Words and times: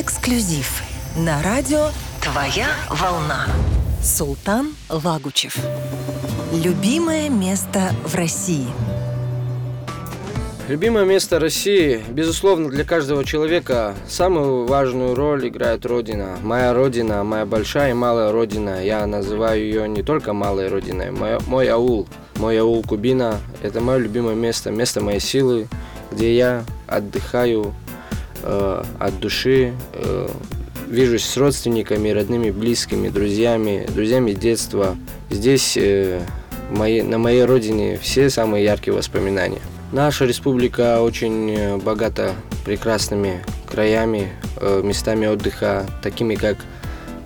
Эксклюзив 0.00 0.84
на 1.16 1.42
радио 1.42 1.88
«Твоя 2.22 2.68
волна». 2.88 3.46
Султан 4.00 4.72
Лагучев. 4.88 5.56
Любимое 6.52 7.28
место 7.28 7.90
в 8.04 8.14
России. 8.14 8.68
Любимое 10.68 11.04
место 11.04 11.40
России, 11.40 12.00
безусловно, 12.10 12.68
для 12.68 12.84
каждого 12.84 13.24
человека 13.24 13.96
самую 14.08 14.66
важную 14.66 15.16
роль 15.16 15.48
играет 15.48 15.84
Родина. 15.84 16.38
Моя 16.44 16.72
Родина, 16.74 17.24
моя 17.24 17.44
большая 17.44 17.90
и 17.90 17.94
малая 17.94 18.30
Родина. 18.30 18.80
Я 18.80 19.04
называю 19.04 19.60
ее 19.60 19.88
не 19.88 20.04
только 20.04 20.32
малой 20.32 20.68
Родиной. 20.68 21.10
Мой, 21.10 21.40
мой 21.48 21.66
аул, 21.66 22.06
мой 22.36 22.56
аул 22.56 22.84
Кубина– 22.84 23.40
это 23.62 23.80
мое 23.80 23.98
любимое 23.98 24.36
место, 24.36 24.70
место 24.70 25.00
моей 25.00 25.18
силы, 25.18 25.66
где 26.12 26.36
я 26.36 26.64
отдыхаю 26.86 27.74
э, 28.42 28.82
от 28.98 29.20
души, 29.20 29.74
э, 29.92 30.28
вижусь 30.88 31.24
с 31.24 31.36
родственниками, 31.36 32.10
родными, 32.10 32.50
близкими, 32.50 33.08
друзьями, 33.08 33.86
друзьями 33.94 34.32
детства. 34.32 34.96
Здесь, 35.30 35.76
э, 35.76 36.20
на 36.70 37.18
моей 37.18 37.44
родине, 37.44 37.98
все 38.00 38.30
самые 38.30 38.64
яркие 38.64 38.94
воспоминания. 38.94 39.60
Наша 39.92 40.26
республика 40.26 41.00
очень 41.00 41.80
богата 41.80 42.34
прекрасными 42.66 43.42
краями, 43.66 44.32
местами 44.82 45.26
отдыха, 45.26 45.86
такими 46.02 46.34
как 46.34 46.58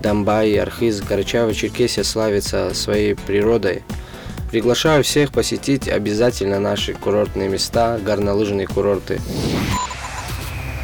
Донбай, 0.01 0.57
Архиз, 0.59 1.01
Карачаево, 1.01 1.55
Черкесия 1.55 2.05
славится 2.05 2.73
своей 2.75 3.15
природой. 3.15 3.83
Приглашаю 4.51 5.03
всех 5.03 5.33
посетить 5.33 5.89
обязательно 5.89 6.61
наши 6.61 6.93
курортные 6.93 7.49
места, 7.49 7.99
горнолыжные 8.05 8.67
курорты. 8.67 9.19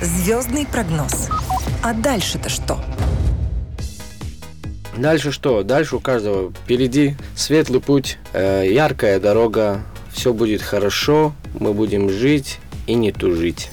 Звездный 0.01 0.65
прогноз. 0.65 1.29
А 1.83 1.93
дальше-то 1.93 2.49
что? 2.49 2.79
Дальше 4.97 5.33
что? 5.33 5.65
Дальше 5.65 5.97
у 5.97 6.01
каждого 6.01 6.53
впереди 6.53 7.17
светлый 7.35 7.81
путь, 7.81 8.19
э, 8.33 8.65
яркая 8.69 9.19
дорога, 9.19 9.83
все 10.13 10.33
будет 10.33 10.63
хорошо, 10.63 11.33
мы 11.59 11.73
будем 11.73 12.11
жить 12.11 12.59
и 12.87 12.95
не 12.95 13.11
тужить. 13.11 13.71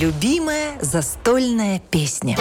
Любимая 0.00 0.78
застольная 0.80 1.80
песня. 1.90 2.36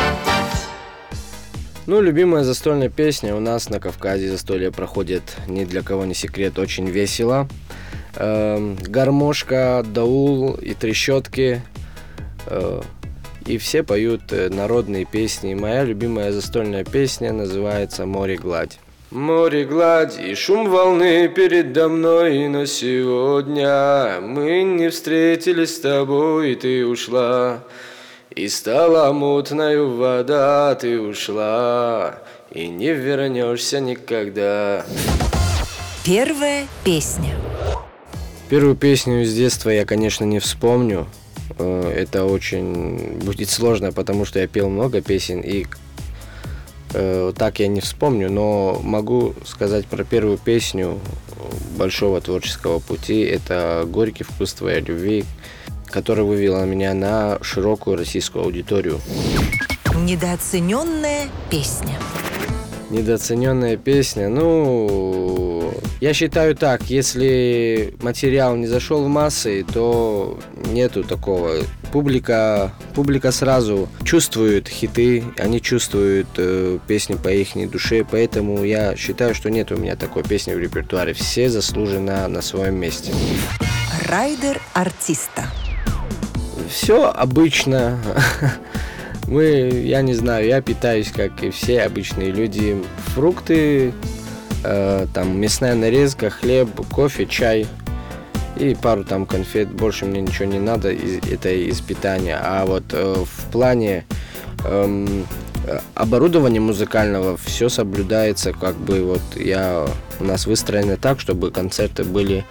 Ну, 1.86 2.00
любимая 2.00 2.44
застольная 2.44 2.90
песня 2.90 3.36
у 3.36 3.40
нас 3.40 3.70
на 3.70 3.80
Кавказе 3.80 4.30
застолье 4.30 4.72
проходит, 4.72 5.24
ни 5.48 5.66
для 5.66 5.82
кого 5.82 6.06
не 6.06 6.14
секрет, 6.14 6.58
очень 6.58 6.88
весело. 6.88 7.50
Эм, 8.16 8.76
гармошка, 8.76 9.84
даул 9.86 10.54
и 10.54 10.74
трещотки. 10.74 11.62
Э, 12.48 12.82
и 13.46 13.58
все 13.58 13.84
поют 13.84 14.32
э, 14.32 14.50
народные 14.50 15.06
песни. 15.06 15.56
Моя 15.56 15.84
любимая 15.84 16.32
застольная 16.32 16.84
песня 16.84 17.34
называется 17.34 18.06
«Море 18.06 18.36
гладь». 18.36 18.80
Море 19.10 19.66
гладь 19.66 20.18
и 20.20 20.34
шум 20.34 20.70
волны 20.70 21.28
передо 21.28 21.88
мной, 21.88 22.48
но 22.48 22.66
сегодня 22.66 24.20
мы 24.22 24.64
не 24.64 24.90
встретились 24.90 25.76
с 25.76 25.80
тобой, 25.80 26.54
и 26.54 26.56
ты 26.56 26.86
ушла. 26.86 27.60
И 28.32 28.48
стала 28.48 29.14
мутною 29.14 29.96
вода, 29.96 30.74
ты 30.74 31.00
ушла, 31.00 32.20
и 32.50 32.68
не 32.68 32.94
вернешься 32.94 33.80
никогда. 33.80 34.84
Первая 36.04 36.66
песня. 36.84 37.36
Первую 38.54 38.76
песню 38.76 39.24
из 39.24 39.34
детства 39.34 39.72
я, 39.72 39.84
конечно, 39.84 40.26
не 40.26 40.38
вспомню. 40.38 41.08
Э, 41.58 41.92
это 41.92 42.26
очень 42.26 43.18
будет 43.18 43.50
сложно, 43.50 43.92
потому 43.92 44.26
что 44.26 44.38
я 44.38 44.46
пел 44.46 44.70
много 44.70 45.02
песен, 45.02 45.42
и 45.42 45.66
э, 46.94 47.34
так 47.36 47.58
я 47.60 47.68
не 47.68 47.82
вспомню, 47.82 48.32
но 48.32 48.80
могу 48.84 49.34
сказать 49.44 49.88
про 49.88 50.04
первую 50.04 50.38
песню 50.38 51.00
большого 51.80 52.22
творческого 52.22 52.78
пути. 52.78 53.22
Это 53.22 53.86
«Горький 53.88 54.24
вкус 54.24 54.54
твоей 54.54 54.82
любви», 54.82 55.26
которая 55.88 56.24
вывела 56.24 56.64
меня 56.64 56.94
на 56.94 57.40
широкую 57.42 57.98
российскую 57.98 58.46
аудиторию. 58.46 59.02
Недооцененная 59.96 61.24
песня. 61.50 61.98
Недооцененная 62.92 63.78
песня. 63.78 64.30
Ну, 64.30 65.53
я 66.02 66.14
считаю 66.14 66.56
так, 66.56 66.84
если 66.90 67.96
материал 68.02 68.56
не 68.56 68.68
зашел 68.68 69.04
в 69.04 69.08
массы, 69.08 69.66
то 69.72 70.40
нету 70.72 71.04
такого. 71.04 71.58
Публика, 71.92 72.74
публика 72.96 73.32
сразу 73.32 73.88
чувствует 74.04 74.68
хиты, 74.68 75.24
они 75.38 75.62
чувствуют 75.62 76.28
э, 76.38 76.80
песни 76.88 77.16
по 77.16 77.30
их 77.30 77.54
душе, 77.70 78.06
поэтому 78.10 78.64
я 78.64 78.96
считаю, 78.96 79.36
что 79.36 79.50
нет 79.50 79.72
у 79.72 79.78
меня 79.78 79.96
такой 79.96 80.24
песни 80.24 80.54
в 80.54 80.60
репертуаре. 80.60 81.14
Все 81.14 81.50
заслуженно 81.50 82.28
на 82.28 82.42
своем 82.42 82.76
месте. 82.76 83.12
Райдер 84.08 84.60
артиста. 84.74 85.46
Все 86.70 87.06
обычно. 87.06 88.00
Мы, 89.28 89.70
я 89.86 90.02
не 90.02 90.14
знаю, 90.14 90.48
я 90.48 90.62
питаюсь, 90.62 91.12
как 91.12 91.44
и 91.44 91.50
все 91.50 91.82
обычные 91.82 92.32
люди. 92.32 92.84
Фрукты, 93.16 93.94
э, 94.64 95.08
там 95.14 95.40
мясная 95.40 95.76
нарезка, 95.76 96.30
хлеб, 96.30 96.70
кофе, 96.92 97.26
чай 97.26 97.68
и 98.58 98.76
пару 98.76 99.04
там 99.04 99.26
конфет. 99.26 99.70
Больше 99.70 100.06
мне 100.06 100.22
ничего 100.22 100.46
не 100.46 100.60
надо, 100.60 100.92
из, 100.92 101.20
это 101.32 101.50
из 101.50 101.82
питания. 101.82 102.40
А 102.42 102.66
вот 102.66 102.86
э, 102.92 103.16
в 103.26 103.52
плане 103.52 104.06
э, 104.66 105.20
оборудования 105.96 106.60
музыкального 106.60 107.38
все 107.38 107.70
соблюдается, 107.70 108.54
как 108.54 108.76
бы 108.76 109.02
вот 109.04 109.22
я 109.36 109.88
у 110.20 110.24
нас 110.24 110.46
выстроено 110.46 110.98
так, 110.98 111.20
чтобы 111.20 111.52
концерты 111.52 112.04
были 112.04 112.46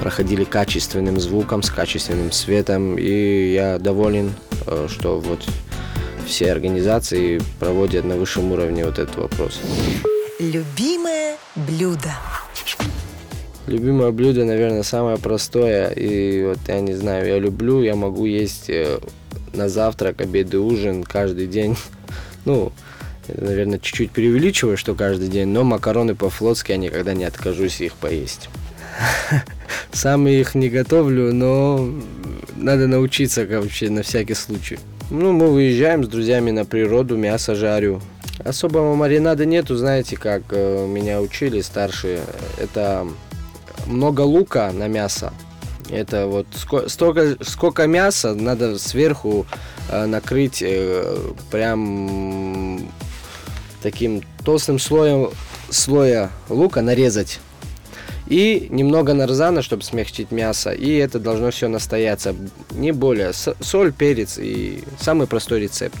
проходили 0.00 0.44
качественным 0.44 1.20
звуком, 1.20 1.62
с 1.62 1.70
качественным 1.70 2.32
светом, 2.32 2.96
и 2.98 3.52
я 3.52 3.78
доволен, 3.78 4.32
э, 4.66 4.88
что 4.90 5.20
вот 5.20 5.44
все 6.26 6.52
организации 6.52 7.40
проводят 7.58 8.04
на 8.04 8.16
высшем 8.16 8.50
уровне 8.52 8.84
вот 8.84 8.98
этот 8.98 9.16
вопрос. 9.16 9.60
Любимое 10.40 11.36
блюдо. 11.54 12.14
Любимое 13.66 14.10
блюдо, 14.10 14.46
наверное, 14.46 14.82
самое 14.82 15.18
простое. 15.18 15.90
И 15.90 16.42
вот 16.44 16.58
я 16.66 16.80
не 16.80 16.94
знаю, 16.94 17.28
я 17.28 17.38
люблю, 17.38 17.82
я 17.82 17.94
могу 17.94 18.24
есть 18.24 18.70
э, 18.70 19.00
на 19.52 19.68
завтрак, 19.68 20.22
обед 20.22 20.54
и 20.54 20.56
ужин 20.56 21.04
каждый 21.04 21.46
день. 21.46 21.76
Ну, 22.46 22.72
наверное, 23.28 23.78
чуть-чуть 23.78 24.12
преувеличиваю, 24.12 24.78
что 24.78 24.94
каждый 24.94 25.28
день, 25.28 25.48
но 25.48 25.62
макароны 25.62 26.14
по-флотски 26.14 26.70
я 26.70 26.78
никогда 26.78 27.12
не 27.12 27.24
откажусь 27.24 27.82
их 27.82 27.92
поесть. 27.92 28.48
Сам 29.92 30.26
их 30.26 30.54
не 30.54 30.70
готовлю, 30.70 31.34
но 31.34 31.86
надо 32.56 32.86
научиться 32.86 33.44
вообще 33.44 33.90
на 33.90 34.02
всякий 34.02 34.32
случай. 34.32 34.78
Ну, 35.10 35.32
мы 35.32 35.48
выезжаем 35.52 36.02
с 36.02 36.08
друзьями 36.08 36.50
на 36.50 36.64
природу, 36.64 37.18
мясо 37.18 37.54
жарю. 37.54 38.00
Особого 38.44 38.94
маринада 38.94 39.44
нету, 39.44 39.76
знаете, 39.76 40.16
как 40.16 40.42
э, 40.50 40.86
меня 40.86 41.20
учили 41.20 41.60
старшие. 41.60 42.20
Это 42.58 43.06
много 43.86 44.22
лука 44.22 44.72
на 44.72 44.88
мясо. 44.88 45.32
Это 45.90 46.26
вот 46.26 46.46
столько, 46.88 47.36
сколько 47.44 47.86
мяса 47.86 48.34
надо 48.34 48.78
сверху 48.78 49.46
э, 49.90 50.06
накрыть 50.06 50.62
э, 50.62 51.16
прям 51.50 52.88
таким 53.82 54.22
толстым 54.44 54.78
слоем 54.78 55.30
слоя 55.68 56.30
лука 56.48 56.82
нарезать 56.82 57.40
и 58.26 58.68
немного 58.70 59.12
нарзана, 59.12 59.60
чтобы 59.60 59.82
смягчить 59.82 60.30
мясо. 60.30 60.70
И 60.70 60.94
это 60.94 61.18
должно 61.18 61.50
все 61.50 61.68
настояться. 61.68 62.34
Не 62.70 62.92
более. 62.92 63.32
Соль, 63.32 63.92
перец 63.92 64.38
и 64.38 64.84
самый 65.00 65.26
простой 65.26 65.60
рецепт. 65.60 65.96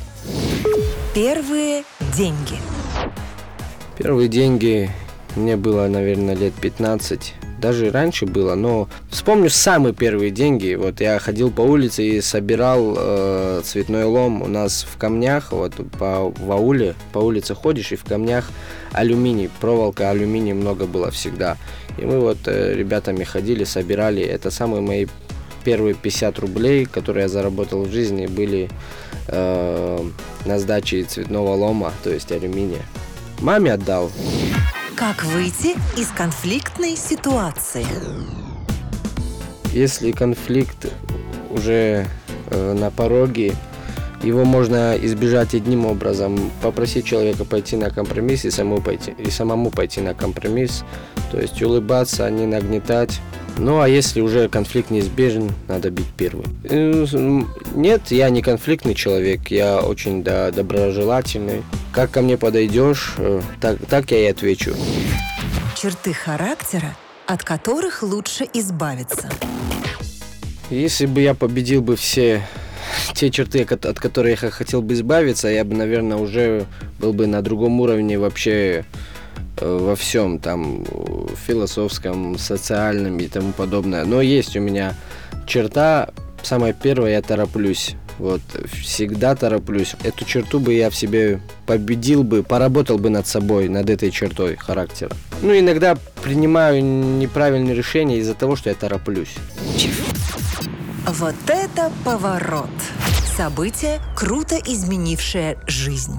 Первые 1.12 1.82
деньги. 2.16 2.58
Первые 3.98 4.28
деньги 4.28 4.90
мне 5.36 5.56
было, 5.56 5.86
наверное, 5.88 6.34
лет 6.34 6.54
15 6.54 7.34
даже 7.60 7.90
раньше 7.90 8.26
было, 8.26 8.54
но 8.54 8.88
вспомню 9.10 9.50
самые 9.50 9.94
первые 9.94 10.30
деньги. 10.30 10.74
Вот 10.74 11.00
я 11.00 11.18
ходил 11.18 11.50
по 11.50 11.60
улице 11.60 12.04
и 12.04 12.20
собирал 12.20 12.96
э, 12.96 13.60
цветной 13.62 14.04
лом 14.04 14.42
у 14.42 14.48
нас 14.48 14.86
в 14.90 14.96
камнях, 14.96 15.52
вот 15.52 15.74
по 15.98 16.30
в 16.30 16.50
ауле, 16.50 16.94
по 17.12 17.18
улице 17.18 17.54
ходишь 17.54 17.92
и 17.92 17.96
в 17.96 18.04
камнях 18.04 18.50
алюминий, 18.92 19.50
проволока 19.60 20.10
алюминий 20.10 20.54
много 20.54 20.86
было 20.86 21.10
всегда. 21.10 21.56
И 21.98 22.04
мы 22.04 22.18
вот 22.18 22.38
э, 22.46 22.74
ребятами 22.74 23.24
ходили, 23.24 23.64
собирали. 23.64 24.22
Это 24.22 24.50
самые 24.50 24.80
мои 24.80 25.06
первые 25.64 25.94
50 25.94 26.38
рублей, 26.38 26.86
которые 26.86 27.22
я 27.22 27.28
заработал 27.28 27.84
в 27.84 27.90
жизни, 27.90 28.26
были 28.26 28.68
э, 29.28 29.98
на 30.44 30.58
сдаче 30.58 31.04
цветного 31.04 31.54
лома, 31.54 31.92
то 32.02 32.10
есть 32.10 32.32
алюминия. 32.32 32.82
Маме 33.40 33.72
отдал. 33.72 34.10
Как 34.96 35.24
выйти 35.24 35.76
из 35.98 36.08
конфликтной 36.08 36.96
ситуации? 36.96 37.86
Если 39.72 40.10
конфликт 40.10 40.92
уже 41.50 42.06
э, 42.50 42.72
на 42.74 42.90
пороге, 42.90 43.54
его 44.22 44.44
можно 44.44 44.94
избежать 45.00 45.54
одним 45.54 45.86
образом. 45.86 46.50
Попросить 46.60 47.06
человека 47.06 47.44
пойти 47.44 47.76
на 47.76 47.90
компромисс 47.90 48.44
и 48.44 48.50
самому 48.50 48.82
пойти, 48.82 49.14
и 49.16 49.30
самому 49.30 49.70
пойти 49.70 50.00
на 50.02 50.12
компромисс. 50.12 50.84
То 51.32 51.40
есть 51.40 51.62
улыбаться, 51.62 52.26
а 52.26 52.30
не 52.30 52.46
нагнетать. 52.46 53.20
Ну 53.60 53.78
а 53.80 53.88
если 53.88 54.22
уже 54.22 54.48
конфликт 54.48 54.90
неизбежен, 54.90 55.52
надо 55.68 55.90
бить 55.90 56.08
первым. 56.16 56.46
Э, 56.64 57.04
нет, 57.74 58.00
я 58.10 58.30
не 58.30 58.40
конфликтный 58.40 58.94
человек, 58.94 59.48
я 59.50 59.80
очень 59.80 60.24
да, 60.24 60.50
доброжелательный. 60.50 61.62
Как 61.92 62.10
ко 62.10 62.22
мне 62.22 62.38
подойдешь, 62.38 63.12
э, 63.18 63.42
так, 63.60 63.76
так 63.86 64.10
я 64.12 64.20
и 64.20 64.30
отвечу. 64.30 64.74
Черты 65.76 66.14
характера, 66.14 66.96
от 67.26 67.44
которых 67.44 68.02
лучше 68.02 68.46
избавиться. 68.54 69.28
Если 70.70 71.04
бы 71.04 71.20
я 71.20 71.34
победил 71.34 71.82
бы 71.82 71.96
все 71.96 72.42
те 73.14 73.30
черты, 73.30 73.64
от 73.64 74.00
которых 74.00 74.42
я 74.42 74.50
хотел 74.50 74.80
бы 74.80 74.94
избавиться, 74.94 75.48
я 75.48 75.66
бы, 75.66 75.74
наверное, 75.74 76.16
уже 76.16 76.64
был 76.98 77.12
бы 77.12 77.26
на 77.26 77.42
другом 77.42 77.78
уровне 77.80 78.18
вообще 78.18 78.86
во 79.60 79.94
всем, 79.96 80.38
там, 80.38 80.84
философском, 81.46 82.38
социальном 82.38 83.18
и 83.18 83.28
тому 83.28 83.52
подобное. 83.52 84.04
Но 84.04 84.20
есть 84.20 84.56
у 84.56 84.60
меня 84.60 84.94
черта, 85.46 86.10
самая 86.42 86.72
первая, 86.72 87.12
я 87.12 87.22
тороплюсь. 87.22 87.96
Вот, 88.18 88.42
всегда 88.70 89.34
тороплюсь. 89.34 89.94
Эту 90.04 90.26
черту 90.26 90.60
бы 90.60 90.74
я 90.74 90.90
в 90.90 90.94
себе 90.94 91.40
победил 91.66 92.22
бы, 92.22 92.42
поработал 92.42 92.98
бы 92.98 93.08
над 93.08 93.26
собой, 93.26 93.68
над 93.68 93.88
этой 93.88 94.10
чертой 94.10 94.56
характера. 94.56 95.10
Ну, 95.40 95.58
иногда 95.58 95.96
принимаю 96.22 96.84
неправильные 96.84 97.74
решения 97.74 98.18
из-за 98.18 98.34
того, 98.34 98.56
что 98.56 98.68
я 98.68 98.74
тороплюсь. 98.74 99.34
Вот 101.06 101.34
это 101.48 101.90
поворот! 102.04 102.68
Событие, 103.36 104.00
круто 104.14 104.56
изменившее 104.56 105.56
жизнь. 105.66 106.12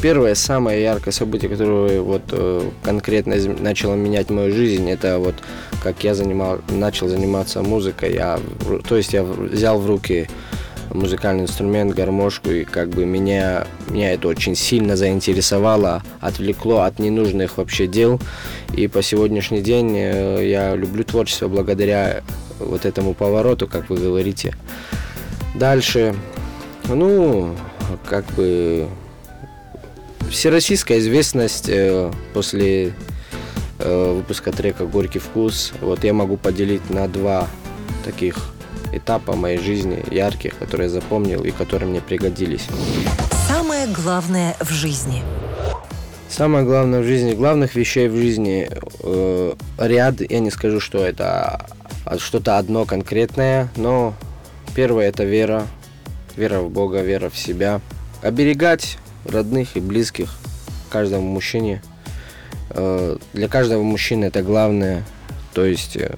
Первое, 0.00 0.36
самое 0.36 0.80
яркое 0.80 1.12
событие, 1.12 1.50
которое 1.50 2.00
вот 2.00 2.22
э, 2.30 2.70
конкретно 2.84 3.34
начало 3.58 3.94
менять 3.94 4.30
мою 4.30 4.52
жизнь, 4.52 4.88
это 4.88 5.18
вот 5.18 5.34
как 5.82 6.04
я 6.04 6.14
занимал, 6.14 6.60
начал 6.68 7.08
заниматься 7.08 7.62
музыкой. 7.62 8.14
Я, 8.14 8.38
то 8.88 8.96
есть 8.96 9.12
я 9.12 9.24
взял 9.24 9.80
в 9.80 9.86
руки 9.86 10.28
музыкальный 10.94 11.42
инструмент, 11.42 11.94
гармошку, 11.94 12.50
и 12.50 12.64
как 12.64 12.90
бы 12.90 13.04
меня, 13.04 13.66
меня 13.88 14.12
это 14.12 14.28
очень 14.28 14.54
сильно 14.54 14.96
заинтересовало, 14.96 16.02
отвлекло 16.20 16.82
от 16.82 17.00
ненужных 17.00 17.58
вообще 17.58 17.88
дел. 17.88 18.20
И 18.76 18.86
по 18.86 19.02
сегодняшний 19.02 19.62
день 19.62 19.94
э, 19.96 20.48
я 20.48 20.76
люблю 20.76 21.02
творчество 21.02 21.48
благодаря 21.48 22.22
вот 22.60 22.86
этому 22.86 23.14
повороту, 23.14 23.66
как 23.66 23.90
вы 23.90 23.96
говорите. 23.96 24.54
Дальше, 25.56 26.14
ну, 26.88 27.54
как 28.06 28.24
бы 28.36 28.86
всероссийская 30.30 30.98
известность 30.98 31.68
э, 31.68 32.12
после 32.32 32.94
э, 33.78 34.12
выпуска 34.14 34.52
трека 34.52 34.86
«Горький 34.86 35.18
вкус». 35.18 35.72
Вот 35.80 36.04
я 36.04 36.12
могу 36.12 36.36
поделить 36.36 36.88
на 36.90 37.08
два 37.08 37.48
таких 38.04 38.36
этапа 38.92 39.34
моей 39.34 39.58
жизни, 39.58 40.04
ярких, 40.10 40.56
которые 40.58 40.86
я 40.86 40.92
запомнил 40.92 41.44
и 41.44 41.50
которые 41.50 41.88
мне 41.88 42.00
пригодились. 42.00 42.66
Самое 43.46 43.86
главное 43.86 44.56
в 44.60 44.70
жизни. 44.70 45.22
Самое 46.28 46.64
главное 46.64 47.00
в 47.00 47.04
жизни, 47.04 47.34
главных 47.34 47.74
вещей 47.74 48.08
в 48.08 48.16
жизни 48.16 48.68
э, 49.02 49.54
ряд, 49.78 50.20
я 50.20 50.40
не 50.40 50.50
скажу, 50.50 50.78
что 50.80 50.98
это 51.04 51.66
а 52.04 52.18
что-то 52.18 52.56
одно 52.56 52.86
конкретное, 52.86 53.68
но 53.76 54.14
первое 54.74 55.08
это 55.08 55.24
вера, 55.24 55.66
вера 56.36 56.60
в 56.60 56.70
Бога, 56.70 57.02
вера 57.02 57.28
в 57.28 57.36
себя, 57.36 57.80
оберегать 58.22 58.98
родных 59.28 59.76
и 59.76 59.80
близких 59.80 60.34
каждому 60.90 61.28
мужчине. 61.28 61.82
Э, 62.70 63.16
для 63.32 63.48
каждого 63.48 63.82
мужчины 63.82 64.26
это 64.26 64.42
главное, 64.42 65.04
то 65.54 65.64
есть 65.64 65.96
э, 65.96 66.16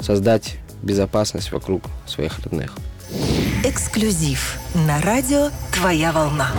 создать 0.00 0.56
безопасность 0.82 1.52
вокруг 1.52 1.82
своих 2.06 2.38
родных. 2.40 2.74
Эксклюзив 3.64 4.58
на 4.74 5.00
радио 5.00 5.50
«Твоя 5.72 6.12
волна». 6.12 6.52